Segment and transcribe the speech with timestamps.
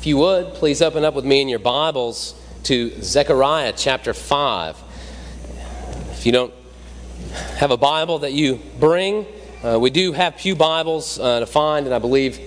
[0.00, 4.82] If you would, please open up with me in your Bibles to Zechariah chapter 5.
[6.12, 6.54] If you don't
[7.56, 9.26] have a Bible that you bring,
[9.62, 12.40] uh, we do have Pew Bibles uh, to find, and I believe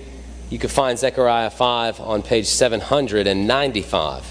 [0.50, 4.24] you can find Zechariah 5 on page 795.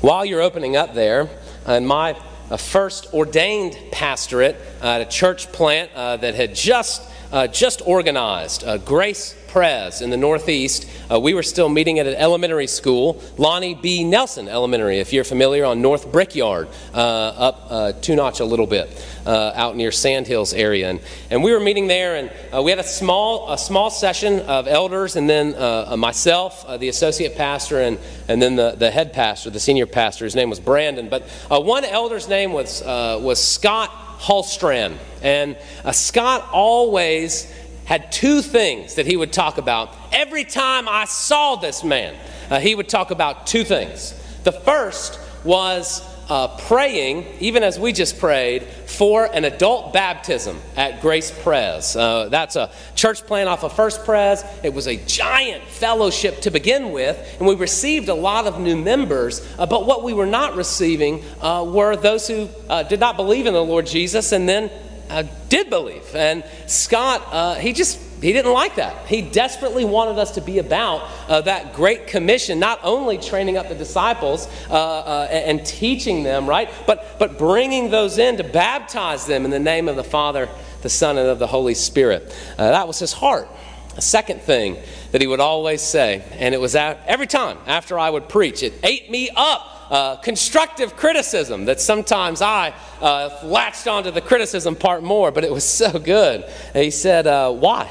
[0.00, 1.30] While you're opening up there,
[1.68, 2.20] in my
[2.50, 8.64] uh, first ordained pastorate at a church plant uh, that had just, uh, just organized,
[8.64, 10.88] uh, Grace Pres in the Northeast.
[11.10, 14.04] Uh, we were still meeting at an elementary school, Lonnie B.
[14.04, 18.66] Nelson Elementary, if you're familiar, on North Brickyard, uh, up uh, two notch a little
[18.66, 18.88] bit,
[19.26, 20.90] uh, out near Sandhills area.
[20.90, 21.00] And,
[21.30, 24.68] and we were meeting there, and uh, we had a small, a small session of
[24.68, 25.52] elders, and then
[25.98, 30.24] myself, the associate pastor, and, and then the, the head pastor, the senior pastor.
[30.24, 31.08] His name was Brandon.
[31.08, 34.96] But one elder's name was, was Scott Hallstrand.
[35.22, 35.56] And
[35.92, 37.52] Scott always
[37.88, 39.96] had two things that he would talk about.
[40.12, 42.14] Every time I saw this man,
[42.50, 44.12] uh, he would talk about two things.
[44.44, 51.00] The first was uh, praying, even as we just prayed, for an adult baptism at
[51.00, 51.96] Grace Pres.
[51.96, 54.44] Uh, that's a church plan off of First Pres.
[54.62, 58.76] It was a giant fellowship to begin with, and we received a lot of new
[58.76, 59.40] members.
[59.58, 63.46] Uh, but what we were not receiving uh, were those who uh, did not believe
[63.46, 64.70] in the Lord Jesus and then
[65.10, 66.14] uh, did believe.
[66.14, 69.06] And Scott, uh, he just he didn't like that.
[69.06, 73.68] He desperately wanted us to be about uh, that great commission, not only training up
[73.68, 79.26] the disciples uh, uh, and, teaching them, right, but, but bringing those in to baptize
[79.26, 80.48] them in the name of the Father,
[80.82, 82.34] the Son, and of the Holy Spirit.
[82.58, 83.48] Uh, that was his heart.
[83.96, 84.76] A second thing
[85.12, 88.62] that he would always say, and it was at, every time after I would preach,
[88.62, 94.76] it ate me up uh, constructive criticism that sometimes I uh, latched onto the criticism
[94.76, 96.44] part more, but it was so good.
[96.74, 97.90] And he said, uh, Why?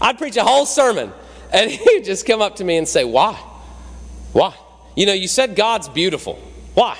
[0.00, 1.12] I'd preach a whole sermon,
[1.52, 3.34] and he'd just come up to me and say, Why?
[4.32, 4.54] Why?
[4.96, 6.34] You know, you said God's beautiful.
[6.74, 6.98] Why?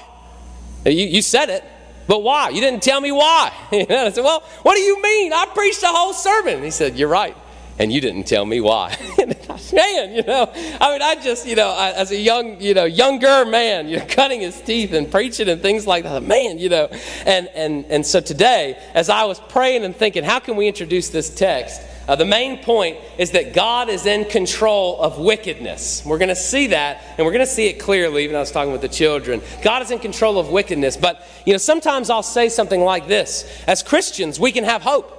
[0.85, 1.65] You, you said it,
[2.07, 2.49] but why?
[2.51, 3.53] You didn't tell me why.
[3.73, 5.33] I said, Well, what do you mean?
[5.33, 6.63] I preached a whole sermon.
[6.63, 7.37] He said, You're right
[7.79, 8.97] and you didn't tell me why.
[9.73, 12.85] man, you know, I mean, I just, you know, I, as a young, you know,
[12.85, 16.69] younger man, you know, cutting his teeth and preaching and things like that, man, you
[16.69, 16.87] know,
[17.27, 21.09] and and and so today, as I was praying and thinking, how can we introduce
[21.11, 21.83] this text?
[22.09, 26.03] Uh, the main point is that God is in control of wickedness.
[26.07, 28.25] We're going to see that, and we're going to see it clearly.
[28.25, 30.97] Even I was talking with the children, God is in control of wickedness.
[30.97, 35.17] But you know, sometimes I'll say something like this: As Christians, we can have hope.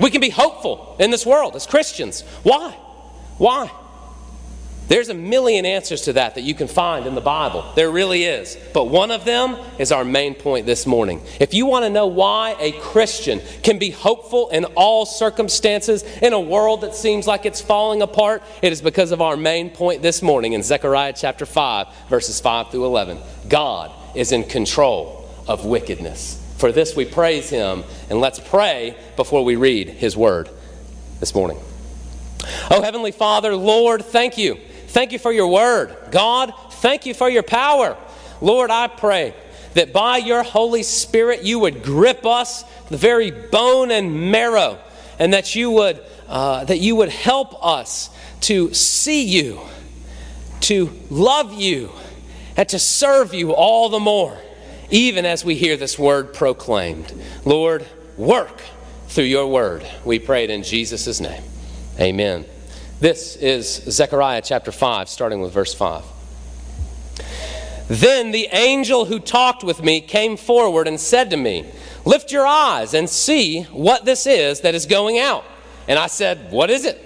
[0.00, 2.22] We can be hopeful in this world as Christians.
[2.42, 2.72] Why?
[3.38, 3.70] Why?
[4.92, 7.64] There's a million answers to that that you can find in the Bible.
[7.74, 8.58] There really is.
[8.74, 11.22] But one of them is our main point this morning.
[11.40, 16.34] If you want to know why a Christian can be hopeful in all circumstances in
[16.34, 20.02] a world that seems like it's falling apart, it is because of our main point
[20.02, 23.16] this morning in Zechariah chapter 5, verses 5 through 11.
[23.48, 26.38] God is in control of wickedness.
[26.58, 30.50] For this we praise him, and let's pray before we read his word
[31.18, 31.56] this morning.
[32.70, 34.60] Oh, Heavenly Father, Lord, thank you.
[34.92, 35.96] Thank you for your word.
[36.10, 37.96] God, thank you for your power.
[38.40, 39.34] Lord, I pray
[39.74, 44.78] that by your Holy Spirit you would grip us, the very bone and marrow,
[45.18, 48.10] and that you would, uh, that you would help us
[48.42, 49.60] to see you,
[50.60, 51.90] to love you,
[52.56, 54.38] and to serve you all the more
[54.92, 57.12] even as we hear this word proclaimed.
[57.44, 57.86] Lord,
[58.18, 58.62] work
[59.08, 59.84] through your word.
[60.04, 61.42] We pray it in Jesus' name.
[61.98, 62.44] Amen.
[63.02, 66.04] This is Zechariah chapter 5, starting with verse 5.
[67.88, 71.68] Then the angel who talked with me came forward and said to me,
[72.04, 75.42] Lift your eyes and see what this is that is going out.
[75.88, 76.96] And I said, What is it?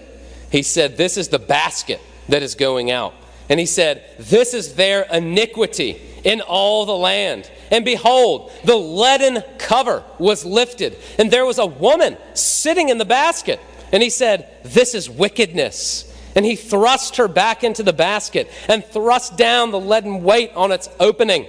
[0.52, 3.14] He said, This is the basket that is going out.
[3.48, 7.50] And he said, This is their iniquity in all the land.
[7.70, 13.06] And behold, the leaden cover was lifted, and there was a woman sitting in the
[13.06, 13.60] basket.
[13.92, 16.12] And he said, This is wickedness.
[16.34, 20.70] And he thrust her back into the basket and thrust down the leaden weight on
[20.70, 21.46] its opening.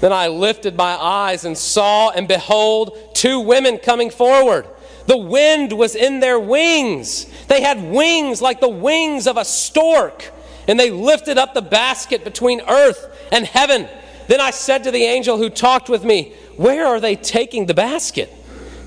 [0.00, 4.66] Then I lifted my eyes and saw, and behold, two women coming forward.
[5.06, 7.26] The wind was in their wings.
[7.46, 10.32] They had wings like the wings of a stork.
[10.66, 13.88] And they lifted up the basket between earth and heaven.
[14.28, 17.74] Then I said to the angel who talked with me, Where are they taking the
[17.74, 18.32] basket?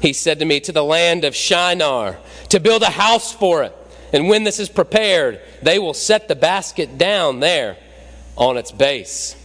[0.06, 2.20] He said to me, To the land of Shinar,
[2.50, 3.76] to build a house for it.
[4.14, 7.76] And when this is prepared, they will set the basket down there
[8.36, 9.36] on its base.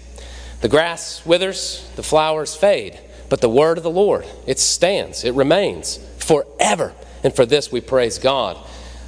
[0.61, 5.33] The grass withers, the flowers fade, but the word of the Lord, it stands, it
[5.33, 6.93] remains forever.
[7.25, 8.59] And for this we praise God.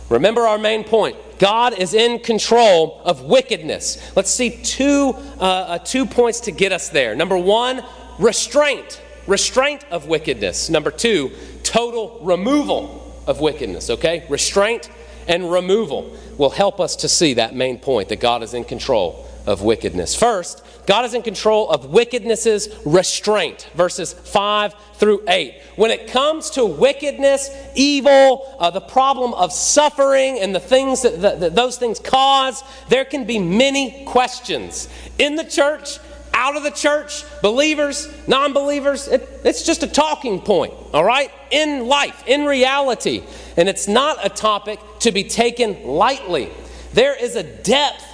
[0.09, 1.19] Remember our main point.
[1.39, 4.17] God is in control of wickedness.
[4.17, 7.15] Let's see two, uh, uh, two points to get us there.
[7.15, 7.85] Number one,
[8.19, 9.03] restraint.
[9.27, 10.69] Restraint of wickedness.
[10.69, 11.31] Number two,
[11.63, 13.91] total removal of wickedness.
[13.91, 14.27] Okay?
[14.29, 14.91] Restraint
[15.29, 19.29] and removal will help us to see that main point that God is in control
[19.47, 20.15] of wickedness.
[20.15, 25.55] First, God is in control of wickedness's restraint, verses 5 through 8.
[25.77, 31.21] When it comes to wickedness, evil, uh, the problem of suffering, and the things that,
[31.23, 34.89] that, that those things cause, there can be many questions.
[35.19, 35.99] In the church,
[36.35, 41.31] out of the church, believers, non believers, it, it's just a talking point, all right?
[41.51, 43.23] In life, in reality.
[43.57, 46.51] And it's not a topic to be taken lightly.
[46.93, 48.05] There is a depth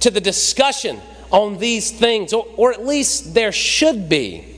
[0.00, 1.00] to the discussion
[1.30, 4.53] on these things, or, or at least there should be.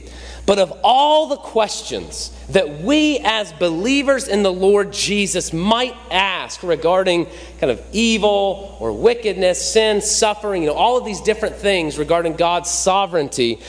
[0.47, 6.63] But of all the questions that we as believers in the Lord Jesus might ask
[6.63, 7.27] regarding
[7.59, 12.37] kind of evil or wickedness, sin, suffering, you know, all of these different things regarding
[12.37, 13.59] God's sovereignty,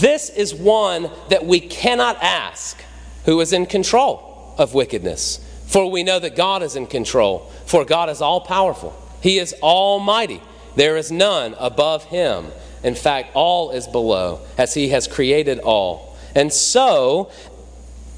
[0.00, 2.82] this is one that we cannot ask
[3.26, 5.38] who is in control of wickedness.
[5.66, 9.54] For we know that God is in control, for God is all powerful, He is
[9.62, 10.40] almighty.
[10.76, 12.46] There is none above Him.
[12.82, 16.11] In fact, all is below, as He has created all.
[16.34, 17.30] And so,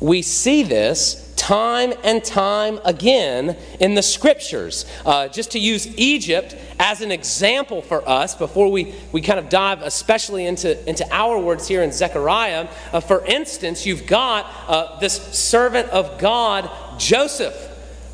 [0.00, 4.86] we see this time and time again in the scriptures.
[5.04, 9.48] Uh, just to use Egypt as an example for us before we, we kind of
[9.48, 14.98] dive especially into, into our words here in Zechariah, uh, for instance, you've got uh,
[15.00, 17.54] this servant of God, Joseph.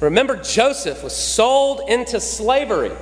[0.00, 2.92] Remember, Joseph was sold into slavery.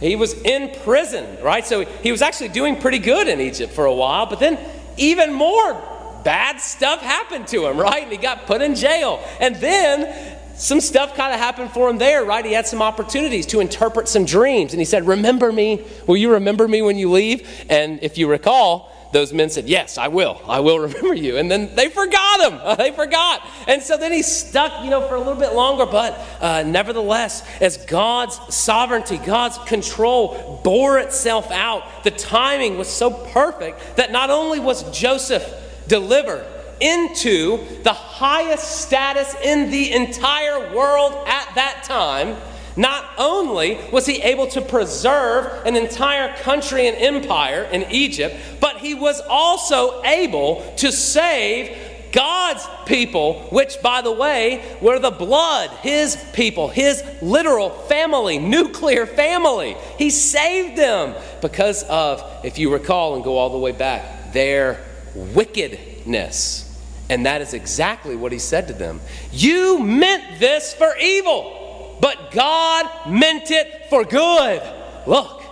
[0.00, 1.66] He was in prison, right?
[1.66, 4.58] So he was actually doing pretty good in Egypt for a while, but then
[4.96, 5.97] even more
[6.28, 8.02] bad stuff happened to him, right?
[8.02, 9.26] And he got put in jail.
[9.40, 12.44] And then some stuff kind of happened for him there, right?
[12.44, 14.74] He had some opportunities to interpret some dreams.
[14.74, 15.86] And he said, Remember me.
[16.06, 17.48] Will you remember me when you leave?
[17.70, 20.38] And if you recall, those men said, Yes, I will.
[20.46, 21.38] I will remember you.
[21.38, 22.76] And then they forgot him.
[22.76, 23.40] they forgot.
[23.66, 25.86] And so then he stuck, you know, for a little bit longer.
[25.86, 33.10] But uh, nevertheless, as God's sovereignty, God's control bore itself out, the timing was so
[33.10, 36.46] perfect that not only was Joseph delivered,
[36.80, 42.36] into the highest status in the entire world at that time,
[42.76, 48.76] not only was he able to preserve an entire country and empire in Egypt, but
[48.76, 51.76] he was also able to save
[52.12, 59.04] God's people, which, by the way, were the blood, his people, his literal family, nuclear
[59.04, 59.76] family.
[59.98, 64.80] He saved them because of, if you recall and go all the way back, their
[65.14, 66.64] wickedness.
[67.10, 69.00] And that is exactly what he said to them.
[69.32, 71.58] You meant this for evil
[72.00, 74.62] but God meant it for good.
[75.06, 75.42] Look,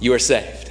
[0.00, 0.67] you are saved.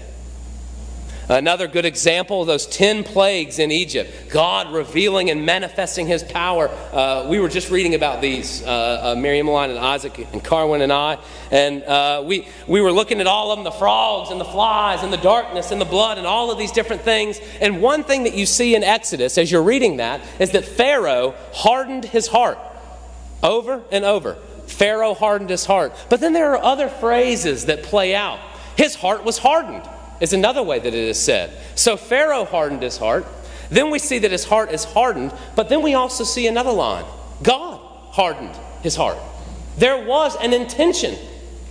[1.30, 6.70] Another good example those 10 plagues in Egypt, God revealing and manifesting his power.
[6.94, 10.82] Uh, we were just reading about these, uh, uh, Miriam Line and Isaac and Carwin
[10.82, 11.18] and I,
[11.52, 15.04] and uh, we, we were looking at all of them the frogs and the flies
[15.04, 17.40] and the darkness and the blood and all of these different things.
[17.60, 21.36] And one thing that you see in Exodus as you're reading that is that Pharaoh
[21.54, 22.58] hardened his heart
[23.44, 24.36] over and over.
[24.68, 25.94] Pharaoh hardened his heart.
[26.10, 28.40] But then there are other phrases that play out.
[28.76, 29.84] His heart was hardened,
[30.20, 31.52] is another way that it is said.
[31.76, 33.26] So Pharaoh hardened his heart.
[33.70, 37.06] Then we see that his heart is hardened, but then we also see another line
[37.44, 37.80] God
[38.12, 39.18] hardened his heart.
[39.78, 41.16] There was an intention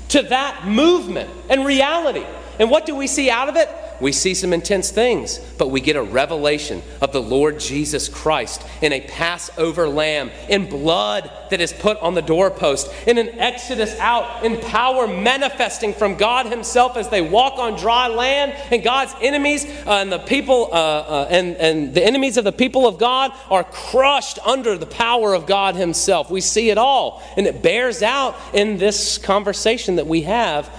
[0.08, 2.24] to that movement and reality.
[2.58, 3.68] And what do we see out of it?
[4.00, 8.62] we see some intense things, but we get a revelation of the Lord Jesus Christ
[8.82, 13.98] in a Passover lamb, in blood that is put on the doorpost, in an exodus
[13.98, 19.14] out, in power manifesting from God Himself as they walk on dry land, and God's
[19.20, 22.98] enemies uh, and the people uh, uh, and, and the enemies of the people of
[22.98, 26.30] God are crushed under the power of God Himself.
[26.30, 30.70] We see it all, and it bears out in this conversation that we have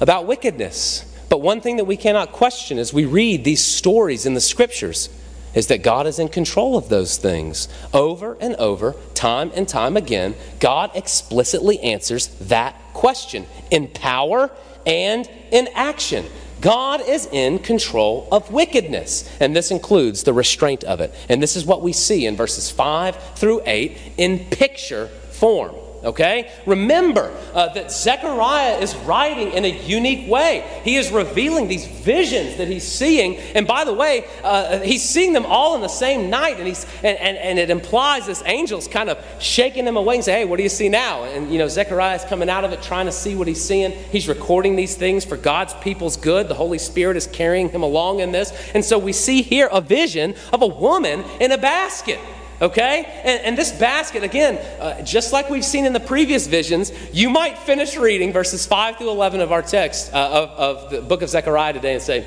[0.00, 1.12] about wickedness.
[1.28, 5.08] But one thing that we cannot question as we read these stories in the scriptures
[5.54, 7.68] is that God is in control of those things.
[7.92, 14.50] Over and over, time and time again, God explicitly answers that question in power
[14.84, 16.26] and in action.
[16.60, 21.14] God is in control of wickedness, and this includes the restraint of it.
[21.28, 25.74] And this is what we see in verses 5 through 8 in picture form.
[26.06, 26.50] Okay?
[26.64, 30.80] Remember uh, that Zechariah is writing in a unique way.
[30.84, 33.36] He is revealing these visions that he's seeing.
[33.54, 36.58] And by the way, uh, he's seeing them all in the same night.
[36.58, 40.24] And, he's, and, and, and it implies this angel's kind of shaking him away and
[40.24, 41.24] say, hey, what do you see now?
[41.24, 43.92] And, you know, Zechariah is coming out of it trying to see what he's seeing.
[44.12, 46.48] He's recording these things for God's people's good.
[46.48, 48.52] The Holy Spirit is carrying him along in this.
[48.74, 52.20] And so we see here a vision of a woman in a basket.
[52.60, 53.04] Okay?
[53.24, 57.28] And, and this basket, again, uh, just like we've seen in the previous visions, you
[57.28, 61.22] might finish reading verses 5 through 11 of our text uh, of, of the book
[61.22, 62.26] of Zechariah today and say,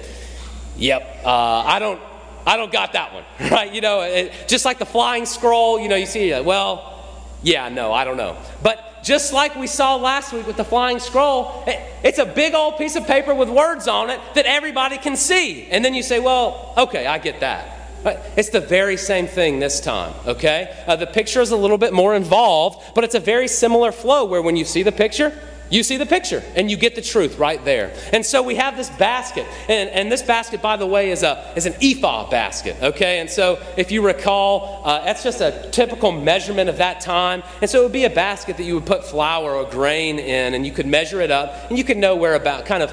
[0.77, 2.01] Yep, uh, I don't.
[2.47, 3.71] I don't got that one, right?
[3.71, 7.05] You know, it, just like the flying scroll, you know, you see, uh, well,
[7.43, 8.37] yeah, no, I don't know.
[8.63, 12.55] But just like we saw last week with the flying scroll, it, it's a big
[12.55, 15.65] old piece of paper with words on it that everybody can see.
[15.65, 17.78] And then you say, well, okay, I get that.
[18.03, 20.73] But it's the very same thing this time, okay?
[20.87, 24.25] Uh, the picture is a little bit more involved, but it's a very similar flow
[24.25, 25.37] where when you see the picture,
[25.69, 27.93] you see the picture and you get the truth right there.
[28.11, 29.45] And so we have this basket.
[29.67, 33.19] And, and this basket, by the way, is, a, is an ephah basket, okay?
[33.19, 37.43] And so if you recall, uh, that's just a typical measurement of that time.
[37.61, 40.53] And so it would be a basket that you would put flour or grain in
[40.53, 42.91] and you could measure it up and you could know where about kind of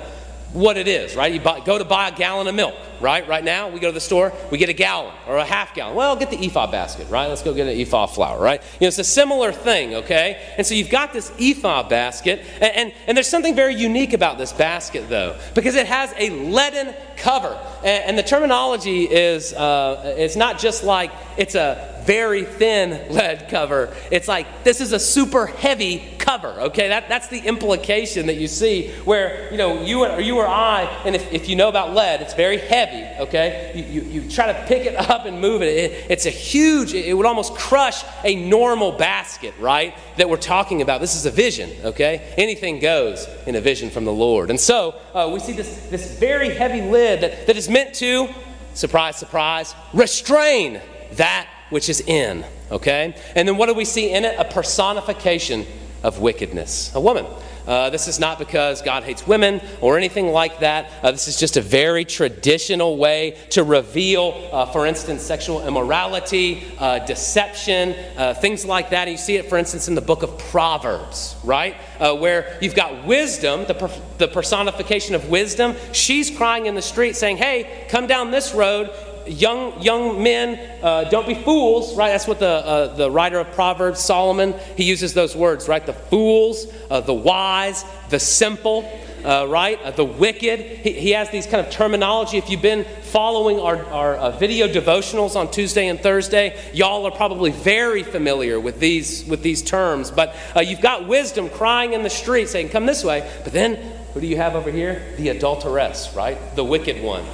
[0.52, 1.32] what it is, right?
[1.32, 3.26] You buy, go to buy a gallon of milk, right?
[3.26, 5.94] Right now, we go to the store, we get a gallon or a half gallon.
[5.96, 7.26] Well, get the ephah basket, right?
[7.26, 8.62] Let's go get an ephah flour, right?
[8.74, 10.54] You know, it's a similar thing, okay?
[10.56, 14.38] And so you've got this ephah basket, and, and, and there's something very unique about
[14.38, 17.58] this basket, though, because it has a leaden cover.
[17.78, 23.48] And, and the terminology is uh, it's not just like it's a very thin lead
[23.50, 23.94] cover.
[24.10, 26.48] It's like this is a super heavy cover.
[26.48, 30.46] Okay, that, that's the implication that you see where you know you or you or
[30.46, 32.85] I, and if, if you know about lead, it's very heavy.
[33.20, 35.66] Okay, you, you, you try to pick it up and move it.
[35.66, 36.94] it it's a huge.
[36.94, 39.94] It would almost crush a normal basket, right?
[40.16, 41.00] That we're talking about.
[41.00, 41.70] This is a vision.
[41.84, 45.86] Okay, anything goes in a vision from the Lord, and so uh, we see this
[45.88, 48.28] this very heavy lid that, that is meant to
[48.74, 50.80] surprise, surprise, restrain
[51.12, 52.44] that which is in.
[52.70, 53.14] Okay?
[53.34, 54.38] And then what do we see in it?
[54.38, 55.66] A personification
[56.02, 56.94] of wickedness.
[56.94, 57.26] A woman.
[57.66, 60.90] Uh, this is not because God hates women or anything like that.
[61.02, 66.64] Uh, this is just a very traditional way to reveal, uh, for instance, sexual immorality,
[66.78, 69.08] uh, deception, uh, things like that.
[69.08, 71.76] And you see it, for instance, in the book of Proverbs, right?
[71.98, 75.74] Uh, where you've got wisdom, the, per- the personification of wisdom.
[75.92, 78.90] She's crying in the street saying, Hey, come down this road
[79.26, 82.10] young young men uh, don't be fools right?
[82.10, 85.84] That's what the uh, the writer of proverbs solomon he uses those words right?
[85.84, 88.90] The fools uh, the wise the simple
[89.24, 89.82] uh, right?
[89.82, 90.60] Uh, the wicked.
[90.60, 92.38] He, he, has these kind of terminology.
[92.38, 97.50] If you've been following our, our video devotionals on tuesday and thursday y'all are probably
[97.50, 100.10] very familiar with these with these terms.
[100.10, 103.28] But you've got wisdom crying in the street saying come this way.
[103.42, 103.76] But then
[104.14, 105.02] who do you have over here?
[105.16, 106.38] The adulteress right?
[106.54, 107.24] The wicked one.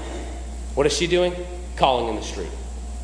[0.74, 1.34] What is she doing
[1.76, 2.50] calling in the street.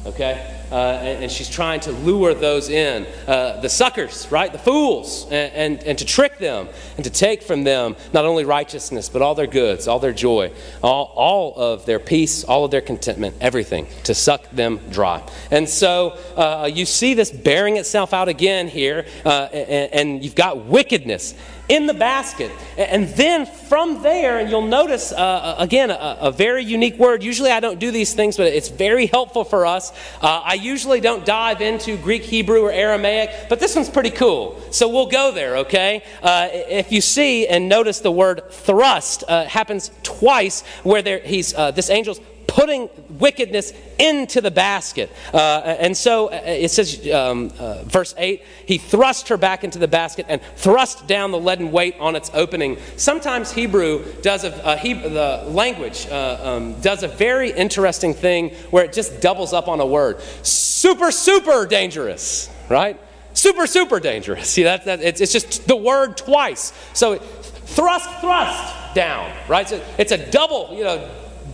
[0.07, 0.58] Okay?
[0.71, 4.53] Uh, and, and, she's trying to lure those in, uh, the suckers, right?
[4.53, 8.45] The fools, and, and, and, to trick them and to take from them not only
[8.45, 12.71] righteousness, but all their goods, all their joy, all, all of their peace, all of
[12.71, 15.23] their contentment, everything, to suck them dry.
[15.51, 20.35] And so uh, you see this bearing itself out again here, uh, and, and you've
[20.35, 21.35] got wickedness
[21.69, 22.51] in the basket.
[22.77, 27.23] And then from there, and you'll notice, uh, again, a, a, very unique word.
[27.23, 29.91] Usually I don't do these things, but it's very helpful for us.
[30.23, 34.61] Uh, I usually don't dive into Greek, Hebrew, or Aramaic, but this one's pretty cool.
[34.71, 36.03] So we'll go there, okay?
[36.23, 41.55] Uh, if you see and notice the word thrust uh, happens twice, where there, he's,
[41.55, 42.21] uh, this angel's
[42.59, 45.09] putting wickedness into the basket.
[45.33, 49.79] Uh, and so uh, it says, um, uh, verse 8, he thrust her back into
[49.79, 52.77] the basket and thrust down the leaden weight on its opening.
[52.97, 58.85] Sometimes Hebrew does a, Hebrew, the language uh, um, does a very interesting thing where
[58.85, 60.21] it just doubles up on a word.
[60.43, 63.01] Super, super dangerous, right?
[63.35, 64.51] Super, super dangerous.
[64.51, 66.73] See, that, that it's, it's just the word twice.
[66.93, 69.69] So thrust, thrust down, right?
[69.69, 71.09] So it's a double, you know,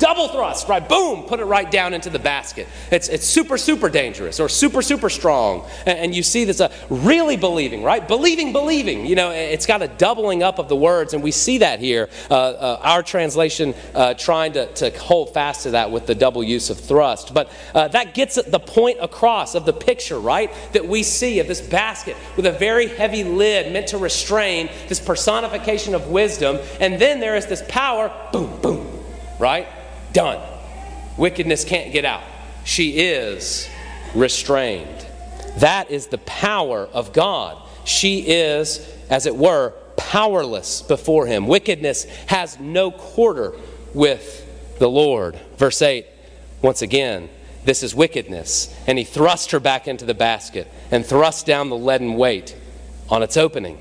[0.05, 0.87] double thrust, right?
[0.87, 2.69] Boom, put it right down into the basket.
[2.91, 5.67] It's, it's super, super dangerous or super, super strong.
[5.87, 8.07] And, and you see this uh, really believing, right?
[8.07, 9.07] Believing, believing.
[9.07, 12.11] You know, it's got a doubling up of the words, and we see that here.
[12.31, 16.45] Uh, uh, our translation uh, trying to, to hold fast to that with the double
[16.45, 17.33] use of thrust.
[17.33, 20.53] But uh, that gets the point across of the picture, right?
[20.75, 25.01] That we see of this basket with a very heavy lid meant to restrain this
[25.01, 26.59] personification of wisdom.
[26.79, 28.87] And then there is this power, boom, boom,
[29.39, 29.67] right?
[30.15, 30.41] Done.
[31.19, 32.23] Wickedness can't get out.
[32.65, 33.69] She is
[34.15, 35.07] restrained.
[35.59, 41.47] That is the power of God she is, as it were, powerless before him.
[41.47, 43.53] Wickedness has no quarter
[43.93, 45.39] with the Lord.
[45.57, 46.07] Verse 8,
[46.63, 47.29] once again,
[47.65, 48.75] this is wickedness.
[48.87, 52.57] And he thrust her back into the basket and thrust down the leaden weight
[53.09, 53.79] on its opening.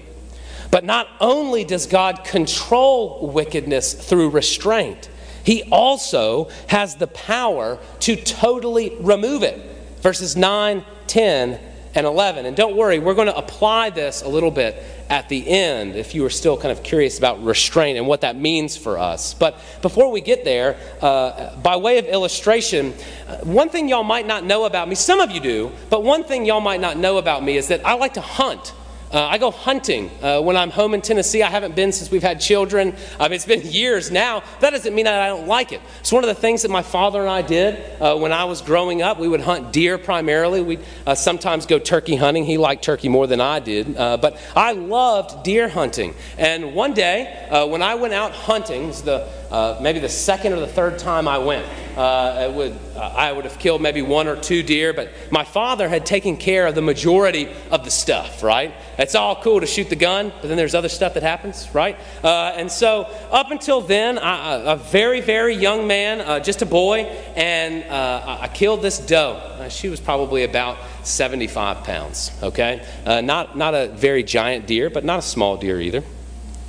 [0.70, 5.10] But not only does God control wickedness through restraint,
[5.44, 9.60] he also has the power to totally remove it.
[10.02, 11.60] Verses 9, 10,
[11.96, 12.46] and 11.
[12.46, 16.16] And don't worry, we're going to apply this a little bit at the end if
[16.16, 19.34] you are still kind of curious about restraint and what that means for us.
[19.34, 22.94] But before we get there, uh, by way of illustration,
[23.28, 26.24] uh, one thing y'all might not know about me, some of you do, but one
[26.24, 28.74] thing y'all might not know about me is that I like to hunt.
[29.14, 31.44] Uh, I go hunting uh, when I'm home in Tennessee.
[31.44, 32.96] I haven't been since we've had children.
[33.20, 34.42] Mean, it's been years now.
[34.60, 35.82] That doesn't mean that I don't like it.
[36.00, 38.64] It's one of the things that my father and I did uh, when I was
[38.64, 39.20] growing up.
[39.20, 40.64] We would hunt deer primarily.
[40.64, 42.44] We'd uh, sometimes go turkey hunting.
[42.44, 43.96] He liked turkey more than I did.
[43.96, 46.16] Uh, but I loved deer hunting.
[46.40, 50.60] And one day, uh, when I went out hunting, the uh, maybe the second or
[50.60, 51.64] the third time I went.
[51.96, 55.88] Uh, would, uh, I would have killed maybe one or two deer, but my father
[55.88, 58.74] had taken care of the majority of the stuff, right?
[58.98, 61.96] It's all cool to shoot the gun, but then there's other stuff that happens, right?
[62.24, 66.66] Uh, and so up until then, I, a very, very young man, uh, just a
[66.66, 67.02] boy,
[67.36, 69.68] and uh, I killed this doe.
[69.70, 72.84] she was probably about 75 pounds, okay?
[73.06, 76.04] not, not a very giant deer, but not a small deer either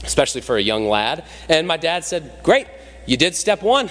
[0.04, 1.24] especially for a young lad.
[1.48, 2.66] And my dad said, Great,
[3.06, 3.90] you did step one.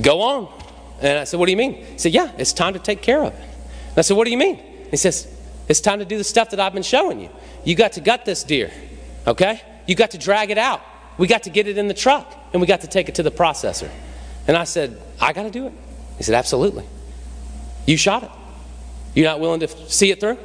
[0.00, 0.60] Go on.
[1.00, 1.74] And I said, What do you mean?
[1.74, 3.40] He said, Yeah, it's time to take care of it.
[3.40, 4.60] And I said, What do you mean?
[4.90, 5.26] He says,
[5.68, 7.30] It's time to do the stuff that I've been showing you.
[7.64, 8.70] You got to gut this deer,
[9.26, 9.62] okay?
[9.86, 10.82] You got to drag it out.
[11.18, 13.22] We got to get it in the truck, and we got to take it to
[13.22, 13.90] the processor.
[14.46, 15.72] And I said, I got to do it.
[16.16, 16.84] He said, Absolutely.
[17.86, 18.30] You shot it.
[19.14, 20.38] You're not willing to see it through?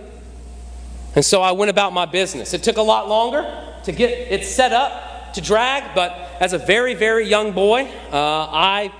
[1.15, 2.53] And so I went about my business.
[2.53, 3.41] It took a lot longer
[3.85, 8.17] to get it set up to drag, but as a very, very young boy, uh,
[8.17, 8.91] I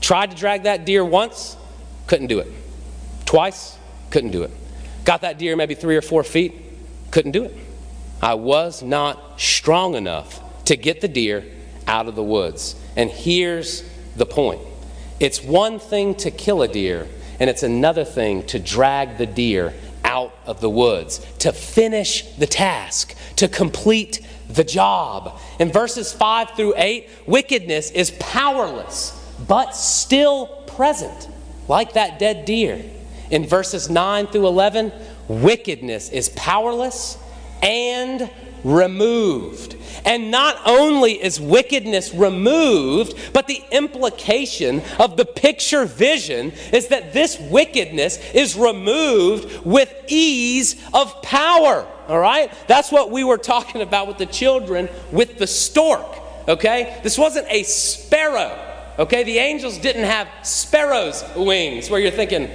[0.00, 1.56] tried to drag that deer once,
[2.06, 2.48] couldn't do it.
[3.24, 3.76] Twice,
[4.10, 4.50] couldn't do it.
[5.04, 6.54] Got that deer maybe three or four feet,
[7.10, 7.56] couldn't do it.
[8.22, 11.44] I was not strong enough to get the deer
[11.86, 12.74] out of the woods.
[12.96, 13.84] And here's
[14.16, 14.60] the point
[15.18, 17.08] it's one thing to kill a deer,
[17.40, 19.74] and it's another thing to drag the deer
[20.04, 25.38] out of the woods, to finish the task, to complete the job.
[25.58, 29.12] In verses 5 through 8, wickedness is powerless,
[29.46, 31.28] but still present,
[31.68, 32.82] like that dead deer.
[33.30, 34.92] In verses 9 through 11,
[35.28, 37.18] wickedness is powerless
[37.62, 38.30] and
[38.64, 39.76] removed.
[40.04, 47.12] And not only is wickedness removed, but the implication of the picture vision is that
[47.12, 51.86] this wickedness is removed with ease of power.
[52.08, 52.52] All right?
[52.66, 56.06] That's what we were talking about with the children with the stork.
[56.48, 57.00] Okay?
[57.02, 58.58] This wasn't a sparrow.
[58.98, 59.24] Okay?
[59.24, 62.50] The angels didn't have sparrow's wings where you're thinking,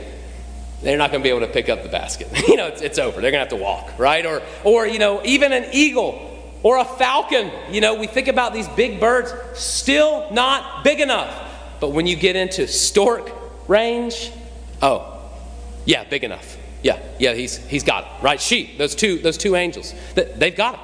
[0.82, 2.28] they're not going to be able to pick up the basket.
[2.48, 3.22] you know, it's, it's over.
[3.22, 4.26] They're going to have to walk, right?
[4.26, 6.28] Or, or, you know, even an eagle
[6.64, 7.52] or a falcon.
[7.72, 11.50] You know, we think about these big birds, still not big enough.
[11.80, 13.32] But when you get into stork
[13.68, 14.32] range,
[14.82, 15.30] oh,
[15.86, 16.58] yeah, big enough.
[16.84, 18.42] Yeah, yeah, he's, he's got it, right?
[18.42, 20.80] She, those two, those two angels, they've got it.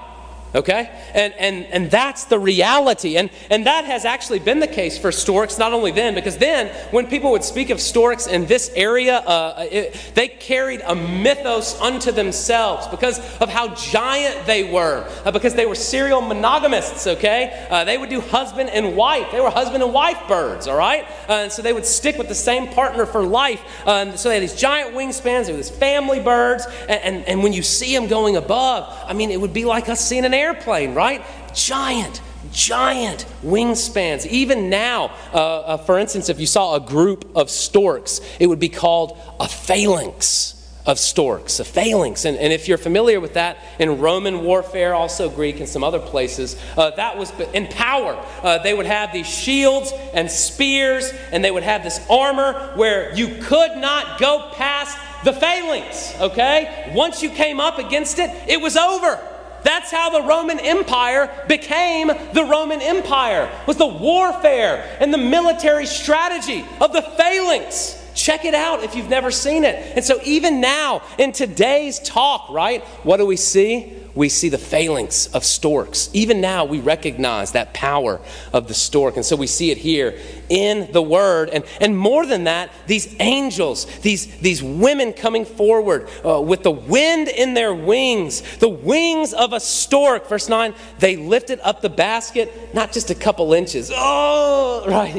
[0.56, 0.90] Okay?
[1.14, 3.18] And, and, and that's the reality.
[3.18, 6.68] And, and that has actually been the case for storks, not only then, because then
[6.92, 11.80] when people would speak of storks in this area, uh, it, they carried a mythos
[11.82, 17.68] unto themselves because of how giant they were, uh, because they were serial monogamists, okay?
[17.70, 19.32] Uh, they would do husband and wife.
[19.32, 21.06] They were husband and wife birds, all right?
[21.28, 23.62] Uh, and so they would stick with the same partner for life.
[23.86, 26.66] Uh, and so they had these giant wingspans, they were these family birds.
[26.88, 29.90] And, and, and when you see them going above, I mean, it would be like
[29.90, 31.26] us seeing an airplane, right?
[31.54, 32.22] Giant,
[32.52, 34.26] giant wingspans.
[34.28, 38.60] Even now, uh, uh, for instance, if you saw a group of storks, it would
[38.60, 40.54] be called a phalanx
[40.88, 42.24] of storks, a phalanx.
[42.24, 46.00] And, and if you're familiar with that in Roman warfare, also Greek and some other
[46.00, 48.18] places, uh, that was in power.
[48.42, 53.14] Uh, they would have these shields and spears, and they would have this armor where
[53.16, 56.92] you could not go past the phalanx, okay?
[56.96, 59.20] Once you came up against it, it was over.
[59.64, 63.50] That's how the Roman Empire became the Roman Empire.
[63.68, 68.04] Was the warfare and the military strategy of the phalanx.
[68.16, 69.76] Check it out if you've never seen it.
[69.96, 72.84] And so even now in today's talk, right?
[73.04, 73.94] What do we see?
[74.18, 76.10] We see the phalanx of storks.
[76.12, 78.20] Even now, we recognize that power
[78.52, 79.16] of the stork.
[79.16, 80.18] And so we see it here
[80.50, 81.50] in the Word.
[81.50, 86.72] And, and more than that, these angels, these, these women coming forward uh, with the
[86.72, 90.28] wind in their wings, the wings of a stork.
[90.28, 93.92] Verse 9, they lifted up the basket, not just a couple inches.
[93.94, 95.16] Oh, right.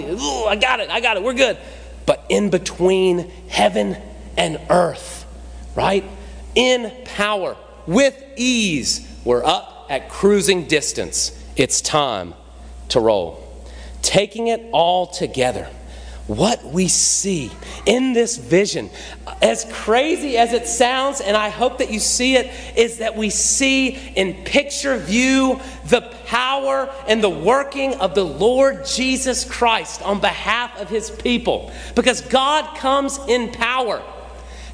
[0.49, 0.91] I got it.
[0.91, 1.23] I got it.
[1.23, 1.57] We're good.
[2.05, 3.97] But in between heaven
[4.37, 5.25] and earth,
[5.77, 6.03] right?
[6.57, 7.57] In power,
[7.89, 11.33] with ease, we're up at cruising distance.
[11.57, 12.35] It's time
[12.91, 13.45] to roll.
[14.03, 15.69] Taking it all together
[16.29, 17.51] what we see
[17.87, 18.91] in this vision,
[19.41, 23.31] as crazy as it sounds, and I hope that you see it, is that we
[23.31, 30.21] see in picture view the power and the working of the Lord Jesus Christ on
[30.21, 31.73] behalf of his people.
[31.95, 34.03] Because God comes in power.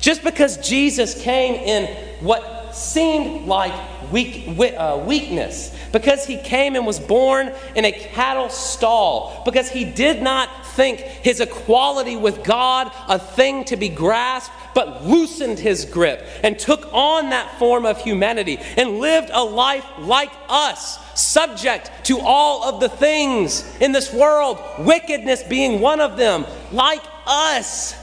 [0.00, 1.87] Just because Jesus came in
[2.18, 3.73] what seemed like
[4.11, 9.85] weak, uh, weakness, because he came and was born in a cattle stall, because he
[9.85, 15.85] did not think his equality with God a thing to be grasped, but loosened his
[15.85, 21.91] grip and took on that form of humanity and lived a life like us, subject
[22.05, 27.95] to all of the things in this world, wickedness being one of them, like us.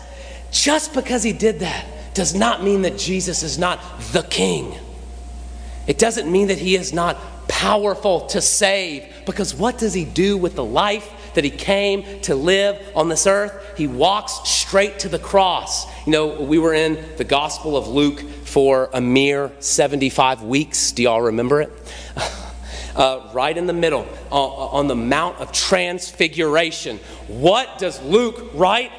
[0.52, 3.80] Just because he did that does not mean that Jesus is not
[4.12, 4.76] the king.
[5.88, 10.38] It doesn't mean that he is not powerful to save, because what does he do
[10.38, 13.78] with the life that he came to live on this earth?
[13.78, 15.86] He walks straight to the cross.
[16.06, 20.92] You know, we were in the Gospel of Luke for a mere 75 weeks.
[20.92, 21.72] Do y'all remember it?
[22.94, 27.00] Uh, right in the middle, uh, on the Mount of Transfiguration.
[27.30, 28.92] What does Luke write?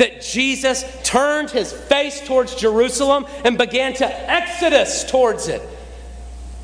[0.00, 5.60] That Jesus turned his face towards Jerusalem and began to exodus towards it.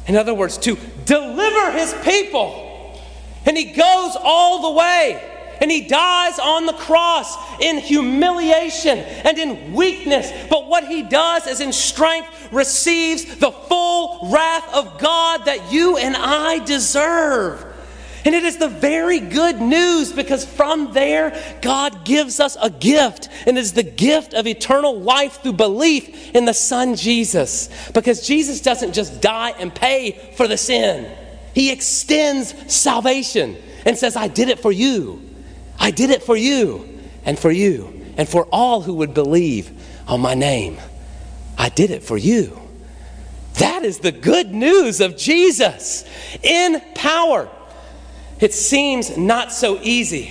[0.07, 2.99] In other words, to deliver his people.
[3.45, 5.23] And he goes all the way.
[5.61, 10.33] And he dies on the cross in humiliation and in weakness.
[10.49, 15.99] But what he does is in strength receives the full wrath of God that you
[15.99, 17.66] and I deserve.
[18.27, 23.29] And it is the very good news because from there, God gives us a gift,
[23.47, 27.69] and it is the gift of eternal life through belief in the Son Jesus.
[27.93, 31.09] Because Jesus doesn't just die and pay for the sin,
[31.55, 35.23] He extends salvation and says, I did it for you.
[35.79, 39.71] I did it for you and for you and for all who would believe
[40.09, 40.79] on my name.
[41.57, 42.61] I did it for you.
[43.61, 46.05] That is the good news of Jesus
[46.43, 47.49] in power.
[48.41, 50.31] It seems not so easy,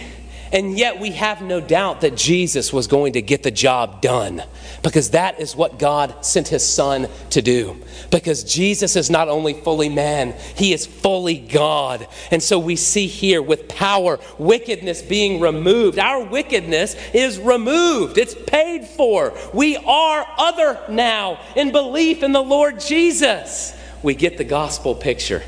[0.51, 4.43] and yet we have no doubt that Jesus was going to get the job done
[4.83, 7.81] because that is what God sent his son to do.
[8.11, 12.07] Because Jesus is not only fully man, he is fully God.
[12.29, 15.97] And so we see here with power, wickedness being removed.
[15.97, 19.35] Our wickedness is removed, it's paid for.
[19.51, 23.75] We are other now in belief in the Lord Jesus.
[24.03, 25.41] We get the gospel picture.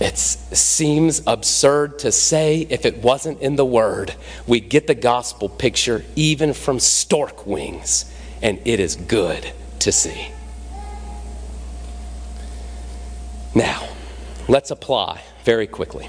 [0.00, 4.14] It seems absurd to say if it wasn't in the Word.
[4.46, 10.28] We get the gospel picture even from stork wings, and it is good to see.
[13.54, 13.88] Now,
[14.48, 16.08] let's apply very quickly.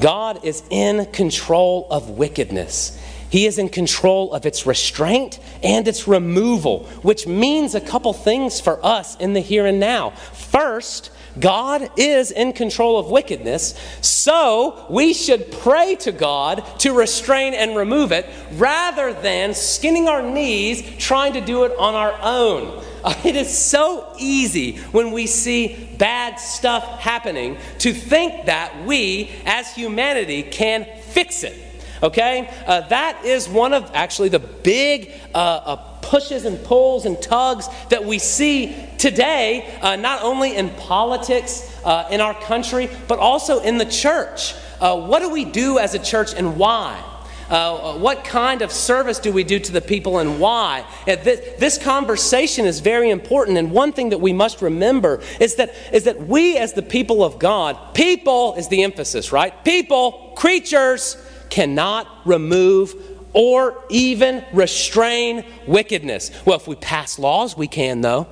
[0.00, 2.98] God is in control of wickedness.
[3.28, 8.58] He is in control of its restraint and its removal, which means a couple things
[8.58, 10.10] for us in the here and now.
[10.10, 11.10] First,
[11.40, 17.76] God is in control of wickedness, so we should pray to God to restrain and
[17.76, 22.84] remove it rather than skinning our knees trying to do it on our own.
[23.24, 29.72] It is so easy when we see bad stuff happening to think that we, as
[29.74, 31.56] humanity, can fix it.
[32.02, 32.52] Okay?
[32.66, 37.68] Uh, that is one of actually the big uh, uh, pushes and pulls and tugs
[37.90, 43.60] that we see today, uh, not only in politics uh, in our country, but also
[43.60, 44.54] in the church.
[44.80, 47.02] Uh, what do we do as a church and why?
[47.48, 50.84] Uh, what kind of service do we do to the people and why?
[51.06, 55.74] This, this, conversation is very important, and one thing that we must remember is that,
[55.90, 59.64] is that we, as the people of God, people is the emphasis, right?
[59.64, 61.16] People, creatures,
[61.48, 66.30] cannot remove or even restrain wickedness.
[66.44, 68.26] Well, if we pass laws, we can, though.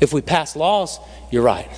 [0.00, 0.98] If we pass laws,
[1.30, 1.70] you're right.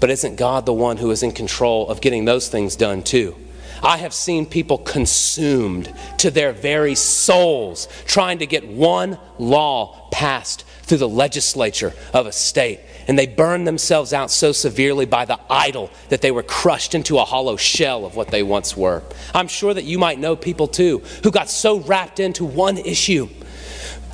[0.00, 3.36] But isn't God the one who is in control of getting those things done, too?
[3.82, 10.64] I have seen people consumed to their very souls trying to get one law passed
[10.82, 12.80] through the legislature of a state.
[13.10, 17.18] And they burned themselves out so severely by the idol that they were crushed into
[17.18, 19.02] a hollow shell of what they once were.
[19.34, 23.28] I'm sure that you might know people too who got so wrapped into one issue,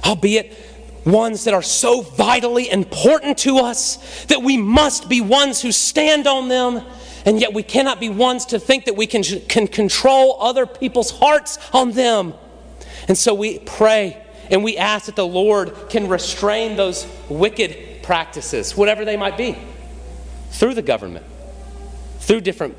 [0.03, 0.57] albeit
[1.05, 6.27] ones that are so vitally important to us that we must be ones who stand
[6.27, 6.83] on them
[7.27, 11.11] and yet we cannot be ones to think that we can, can control other people's
[11.11, 12.33] hearts on them.
[13.09, 18.77] And so we pray and we ask that the Lord can restrain those wicked practices,
[18.77, 19.59] whatever they might be,
[20.51, 21.27] through the government,
[22.21, 22.77] through different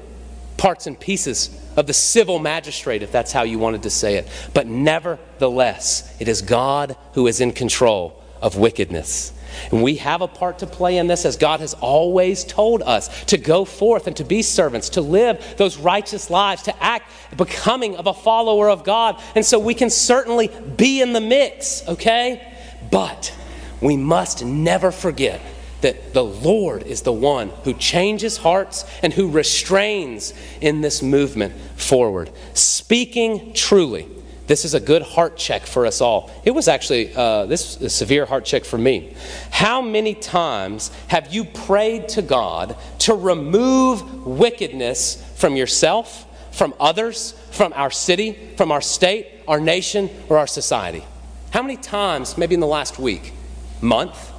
[0.55, 4.27] parts and pieces of the civil magistrate, if that's how you wanted to say it.
[4.53, 9.33] But nevertheless, it is God who is in control of wickedness.
[9.71, 13.25] And we have a part to play in this as God has always told us
[13.25, 17.97] to go forth and to be servants, to live those righteous lives, to act becoming
[17.97, 19.21] of a follower of God.
[19.35, 22.53] And so we can certainly be in the mix, okay?
[22.89, 23.35] But
[23.81, 25.41] we must never forget
[25.81, 31.53] that the Lord is the one who changes hearts and who restrains in this movement
[31.75, 32.31] forward.
[32.53, 34.07] Speaking truly
[34.47, 36.31] this is a good heart check for us all.
[36.45, 39.13] It was actually uh, this a severe heart check for me.
[39.51, 47.33] How many times have you prayed to God to remove wickedness from yourself, from others,
[47.51, 51.03] from our city, from our state, our nation, or our society?
[51.51, 53.33] How many times, maybe in the last week,
[53.81, 54.31] month,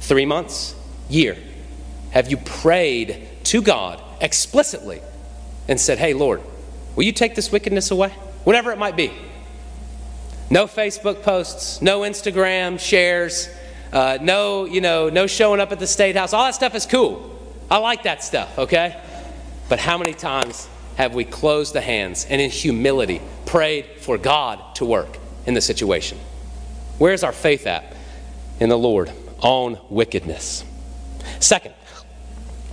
[0.00, 0.74] three months,
[1.08, 1.36] year,
[2.10, 5.00] have you prayed to God explicitly
[5.68, 6.40] and said, Hey, Lord,
[6.96, 8.10] will you take this wickedness away?
[8.44, 9.12] Whatever it might be.
[10.50, 13.48] No Facebook posts, no Instagram shares,
[13.92, 16.32] uh, no, you know, no showing up at the state house.
[16.32, 17.30] All that stuff is cool.
[17.70, 19.00] I like that stuff, okay?
[19.68, 24.74] But how many times have we closed the hands and in humility prayed for God
[24.76, 26.18] to work in the situation?
[26.98, 27.93] Where's our faith at
[28.60, 30.64] in the Lord on wickedness?
[31.40, 31.74] Second,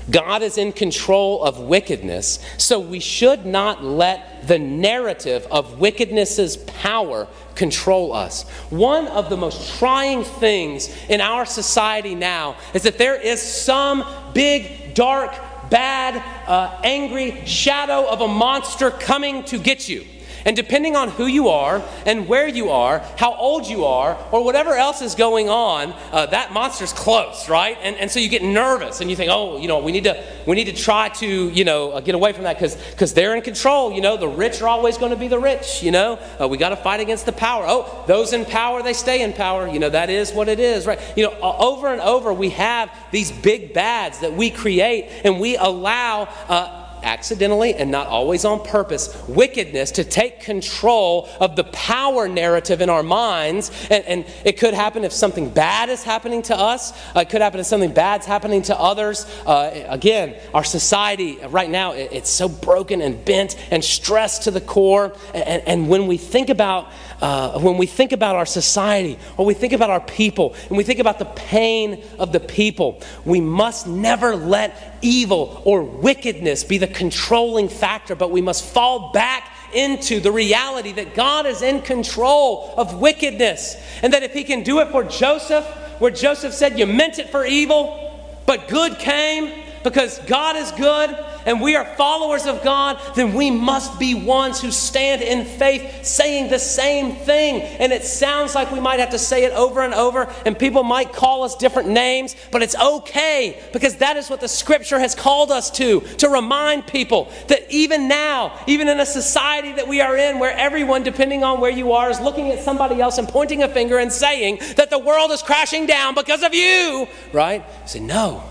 [0.10, 6.58] God is in control of wickedness, so we should not let the narrative of wickedness's
[6.58, 8.44] power control us.
[8.70, 14.04] One of the most trying things in our society now is that there is some
[14.34, 15.36] big, dark,
[15.70, 16.16] bad,
[16.48, 20.06] uh, angry shadow of a monster coming to get you.
[20.46, 24.44] And depending on who you are and where you are, how old you are, or
[24.44, 27.78] whatever else is going on, uh, that monster's close, right?
[27.82, 30.24] And, and so you get nervous and you think, oh, you know, we need to,
[30.46, 33.42] we need to try to, you know, uh, get away from that because they're in
[33.42, 33.92] control.
[33.92, 36.20] You know, the rich are always going to be the rich, you know.
[36.40, 37.66] Uh, we got to fight against the power.
[37.68, 39.68] Oh, those in power, they stay in power.
[39.68, 41.00] You know, that is what it is, right?
[41.16, 45.58] You know, over and over, we have these big bads that we create and we
[45.58, 52.28] allow uh, accidentally and not always on purpose, wickedness to take control of the power
[52.28, 53.72] narrative in our minds.
[53.90, 57.42] And, and it could happen if something bad is happening to us, uh, it could
[57.42, 59.26] happen if something bad's happening to others.
[59.46, 64.52] Uh, again, our society right now, it, it's so broken and bent and stressed to
[64.52, 65.14] the core.
[65.34, 69.54] And, and when we think about uh, when we think about our society or we
[69.54, 73.88] think about our people and we think about the pain of the people, we must
[73.88, 80.20] never let evil or wickedness be the controlling factor, but we must fall back into
[80.20, 83.78] the reality that God is in control of wickedness.
[84.02, 85.66] And that if He can do it for Joseph,
[86.00, 91.18] where Joseph said, You meant it for evil, but good came because God is good
[91.46, 96.06] and we are followers of God, then we must be ones who stand in faith
[96.06, 97.62] saying the same thing.
[97.62, 100.84] And it sounds like we might have to say it over and over, and people
[100.84, 105.16] might call us different names, but it's okay because that is what the scripture has
[105.16, 110.02] called us to to remind people that even now, even in a society that we
[110.02, 113.28] are in where everyone, depending on where you are, is looking at somebody else and
[113.28, 117.64] pointing a finger and saying that the world is crashing down because of you, right?
[117.86, 118.44] say, no,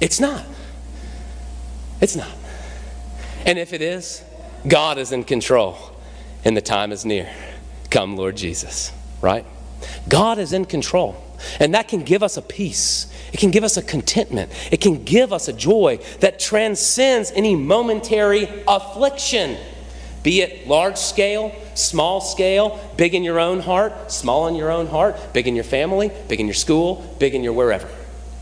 [0.00, 0.44] it's not.
[2.00, 2.30] It's not.
[3.44, 4.22] And if it is,
[4.66, 5.78] God is in control
[6.44, 7.30] and the time is near.
[7.90, 9.44] Come, Lord Jesus, right?
[10.08, 11.24] God is in control.
[11.60, 13.12] And that can give us a peace.
[13.32, 14.50] It can give us a contentment.
[14.72, 19.56] It can give us a joy that transcends any momentary affliction,
[20.22, 24.88] be it large scale, small scale, big in your own heart, small in your own
[24.88, 27.88] heart, big in your family, big in your school, big in your wherever.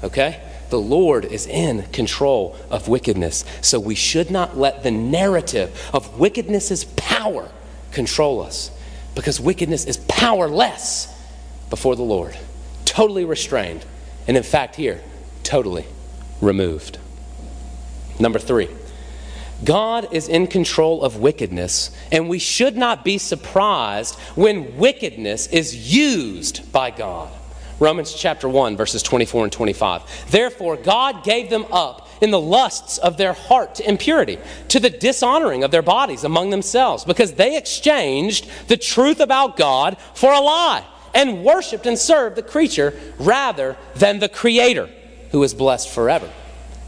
[0.03, 0.41] Okay?
[0.71, 3.45] The Lord is in control of wickedness.
[3.61, 7.51] So we should not let the narrative of wickedness's power
[7.93, 8.71] control us
[9.15, 11.13] because wickedness is powerless
[11.71, 12.37] before the Lord,
[12.85, 13.85] totally restrained.
[14.29, 15.03] And in fact, here,
[15.43, 15.87] totally
[16.41, 16.99] removed.
[18.19, 18.69] Number three,
[19.65, 25.95] God is in control of wickedness, and we should not be surprised when wickedness is
[25.95, 27.31] used by God.
[27.79, 30.31] Romans chapter 1, verses 24 and 25.
[30.31, 34.89] Therefore, God gave them up in the lusts of their heart to impurity, to the
[34.89, 40.41] dishonoring of their bodies among themselves, because they exchanged the truth about God for a
[40.41, 44.89] lie, and worshiped and served the creature rather than the Creator,
[45.33, 46.31] who is blessed forever.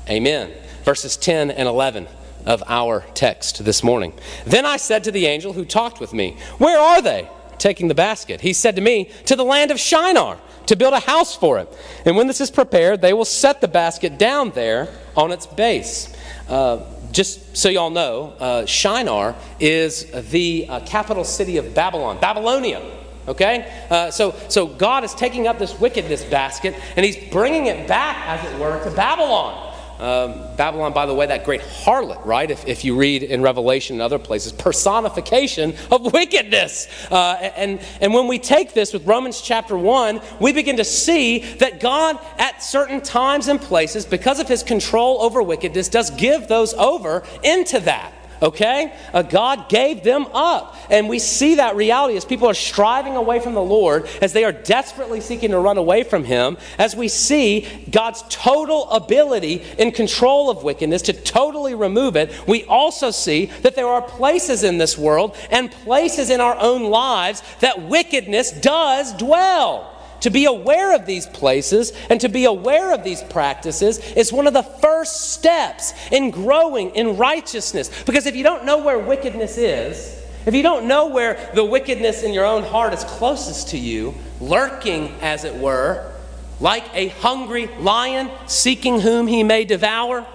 [0.08, 0.52] Amen.
[0.84, 2.08] Verses 10 and 11
[2.46, 4.14] of our text this morning.
[4.46, 7.28] Then I said to the angel who talked with me, Where are they?
[7.58, 8.40] Taking the basket.
[8.40, 10.38] He said to me, To the land of Shinar,
[10.68, 11.68] to build a house for it.
[12.04, 16.14] And when this is prepared, they will set the basket down there on its base.
[16.48, 22.82] Uh, just so y'all know, uh, Shinar is the uh, capital city of Babylon, Babylonia.
[23.26, 23.86] Okay?
[23.90, 28.16] Uh, so, so God is taking up this wickedness basket and he's bringing it back,
[28.26, 29.67] as it were, to Babylon.
[29.98, 32.50] Um, Babylon, by the way, that great harlot, right?
[32.50, 36.88] If, if you read in Revelation and other places, personification of wickedness.
[37.10, 41.40] Uh, and, and when we take this with Romans chapter 1, we begin to see
[41.54, 46.46] that God, at certain times and places, because of his control over wickedness, does give
[46.46, 48.92] those over into that okay?
[49.12, 50.76] Uh, God gave them up.
[50.90, 54.44] And we see that reality as people are striving away from the Lord, as they
[54.44, 59.92] are desperately seeking to run away from Him, as we see God's total ability in
[59.92, 64.78] control of wickedness to totally remove it, we also see that there are places in
[64.78, 69.97] this world and places in our own lives that wickedness does dwell.
[70.20, 74.46] To be aware of these places and to be aware of these practices is one
[74.46, 77.90] of the first steps in growing in righteousness.
[78.04, 82.22] Because if you don't know where wickedness is, if you don't know where the wickedness
[82.22, 86.12] in your own heart is closest to you, lurking as it were,
[86.58, 90.26] like a hungry lion seeking whom he may devour,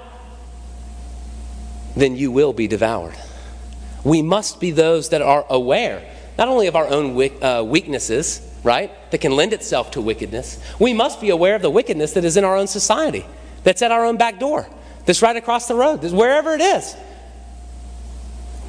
[1.95, 3.15] then you will be devoured.
[4.05, 8.91] We must be those that are aware, not only of our own uh, weaknesses right,
[9.11, 12.37] that can lend itself to wickedness, we must be aware of the wickedness that is
[12.37, 13.25] in our own society,
[13.63, 14.67] that's at our own back door,
[15.05, 16.95] that's right across the road, that's wherever it is.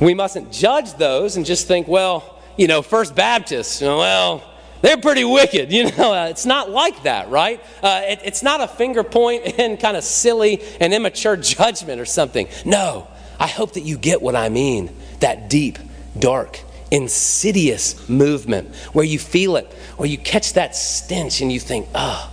[0.00, 4.42] We mustn't judge those and just think, well, you know, First Baptists, well,
[4.84, 5.72] they're pretty wicked.
[5.74, 7.60] You know, uh, it's not like that, right?
[7.82, 12.04] Uh, it, it's not a finger point and kind of silly and immature judgment or
[12.04, 12.48] something.
[12.64, 13.08] No,
[13.40, 14.94] I hope that you get what I mean.
[15.20, 15.78] That deep,
[16.18, 16.60] dark,
[16.94, 22.32] insidious movement where you feel it or you catch that stench and you think, oh,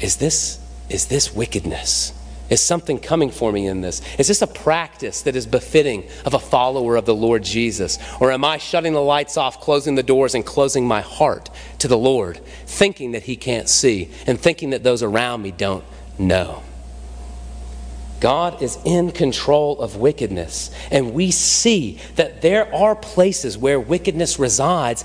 [0.00, 2.12] is this, is this wickedness?
[2.50, 4.02] Is something coming for me in this?
[4.18, 7.98] Is this a practice that is befitting of a follower of the Lord Jesus?
[8.20, 11.88] Or am I shutting the lights off, closing the doors, and closing my heart to
[11.88, 15.84] the Lord, thinking that He can't see and thinking that those around me don't
[16.18, 16.62] know?
[18.20, 20.70] God is in control of wickedness.
[20.90, 25.04] And we see that there are places where wickedness resides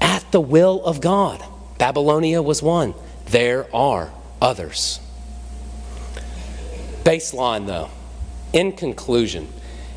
[0.00, 1.42] at the will of God.
[1.78, 2.94] Babylonia was one,
[3.26, 5.00] there are others.
[7.04, 7.90] Baseline, though,
[8.52, 9.48] in conclusion,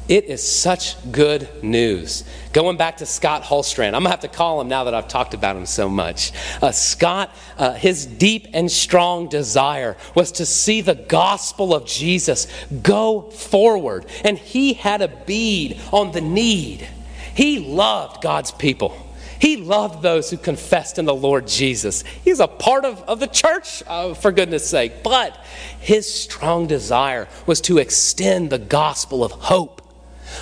[0.07, 2.23] it is such good news.
[2.51, 5.07] Going back to Scott Holstrand, I'm going to have to call him now that I've
[5.07, 6.31] talked about him so much.
[6.61, 12.47] Uh, Scott, uh, his deep and strong desire was to see the gospel of Jesus
[12.81, 16.87] go forward, and he had a bead on the need.
[17.33, 18.97] He loved God's people.
[19.39, 22.03] He loved those who confessed in the Lord Jesus.
[22.23, 25.03] He's a part of, of the church, uh, for goodness sake.
[25.03, 25.35] But
[25.81, 29.81] his strong desire was to extend the gospel of hope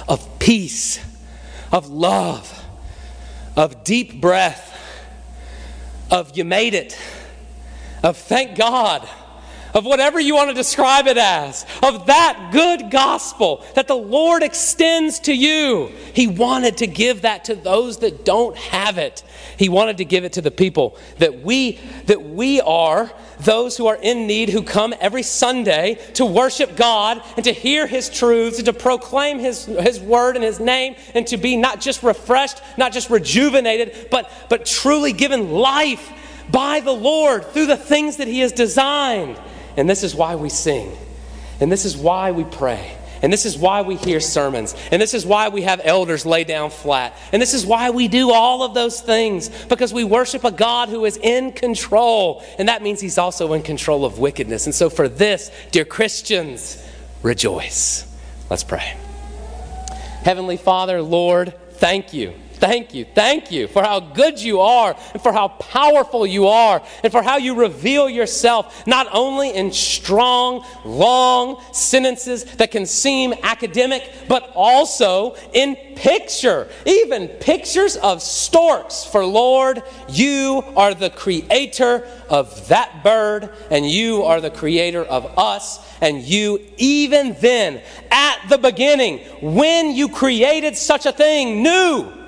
[0.07, 0.99] of peace,
[1.71, 2.65] of love,
[3.55, 4.67] of deep breath,
[6.09, 6.97] of you made it,
[8.03, 9.07] of thank God,
[9.73, 14.43] of whatever you want to describe it as, of that good gospel that the Lord
[14.43, 15.91] extends to you.
[16.13, 19.23] He wanted to give that to those that don't have it.
[19.57, 23.87] He wanted to give it to the people that we that we are those who
[23.87, 28.57] are in need who come every Sunday to worship God and to hear His truths
[28.57, 32.61] and to proclaim His, His word and His name and to be not just refreshed,
[32.77, 36.11] not just rejuvenated, but, but truly given life
[36.49, 39.39] by the Lord through the things that He has designed.
[39.77, 40.95] And this is why we sing,
[41.59, 42.97] and this is why we pray.
[43.21, 44.75] And this is why we hear sermons.
[44.91, 47.15] And this is why we have elders lay down flat.
[47.31, 50.89] And this is why we do all of those things because we worship a God
[50.89, 52.43] who is in control.
[52.57, 54.65] And that means he's also in control of wickedness.
[54.65, 56.83] And so, for this, dear Christians,
[57.21, 58.07] rejoice.
[58.49, 58.97] Let's pray.
[60.23, 65.21] Heavenly Father, Lord, thank you thank you, thank you for how good you are and
[65.21, 70.63] for how powerful you are and for how you reveal yourself not only in strong,
[70.85, 79.03] long sentences that can seem academic, but also in picture, even pictures of storks.
[79.03, 85.25] For Lord, you are the creator of that bird and you are the creator of
[85.37, 87.81] us and you, even then,
[88.11, 92.20] at the beginning, when you created such a thing, knew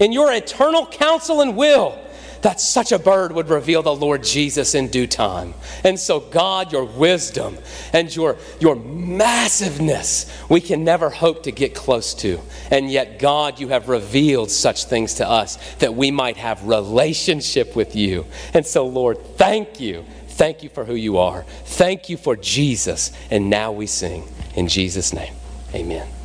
[0.00, 1.96] in your eternal counsel and will
[2.42, 5.52] that such a bird would reveal the Lord Jesus in due time.
[5.84, 7.58] And so, God, your wisdom
[7.92, 12.40] and your, your massiveness, we can never hope to get close to.
[12.70, 17.76] And yet, God, you have revealed such things to us that we might have relationship
[17.76, 18.24] with you.
[18.54, 20.06] And so, Lord, thank you
[20.40, 21.42] Thank you for who you are.
[21.66, 23.12] Thank you for Jesus.
[23.30, 25.34] And now we sing in Jesus' name.
[25.74, 26.19] Amen.